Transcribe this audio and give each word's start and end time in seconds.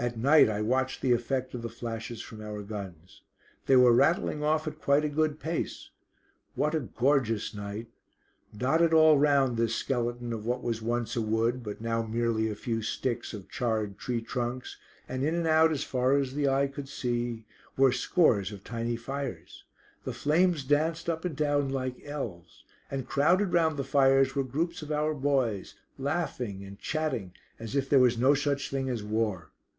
At 0.00 0.16
night 0.16 0.48
I 0.48 0.60
watched 0.62 1.00
the 1.02 1.10
effect 1.10 1.54
of 1.54 1.62
the 1.62 1.68
flashes 1.68 2.22
from 2.22 2.40
our 2.40 2.62
guns. 2.62 3.22
They 3.66 3.74
were 3.74 3.92
rattling 3.92 4.44
off 4.44 4.68
at 4.68 4.80
quite 4.80 5.04
a 5.04 5.08
good 5.08 5.40
pace. 5.40 5.90
What 6.54 6.72
a 6.72 6.78
gorgeous 6.78 7.52
night! 7.52 7.88
Dotted 8.56 8.94
all 8.94 9.18
round 9.18 9.56
this 9.56 9.74
skeleton 9.74 10.32
of 10.32 10.46
what 10.46 10.62
was 10.62 10.80
once 10.80 11.16
a 11.16 11.20
wood, 11.20 11.64
but 11.64 11.80
now 11.80 12.04
merely 12.04 12.48
a 12.48 12.54
few 12.54 12.80
sticks 12.80 13.34
of 13.34 13.48
charred 13.50 13.98
tree 13.98 14.22
trunks, 14.22 14.76
and 15.08 15.24
in 15.24 15.34
and 15.34 15.48
out 15.48 15.72
as 15.72 15.82
far 15.82 16.16
as 16.16 16.32
the 16.34 16.48
eye 16.48 16.68
could 16.68 16.88
see, 16.88 17.44
were 17.76 17.90
scores 17.90 18.52
of 18.52 18.62
tiny 18.62 18.94
fires. 18.94 19.64
The 20.04 20.12
flames 20.12 20.62
danced 20.62 21.10
up 21.10 21.24
and 21.24 21.34
down 21.34 21.70
like 21.70 22.00
elves, 22.04 22.62
and 22.88 23.08
crowded 23.08 23.52
round 23.52 23.76
the 23.76 23.82
fires 23.82 24.36
were 24.36 24.44
groups 24.44 24.80
of 24.80 24.92
our 24.92 25.12
boys, 25.12 25.74
laughing 25.98 26.62
and 26.62 26.78
chatting 26.78 27.32
as 27.58 27.74
if 27.74 27.88
there 27.88 27.98
was 27.98 28.16
no 28.16 28.34
such 28.34 28.70
thing 28.70 28.88
as 28.88 29.02
war. 29.02 29.50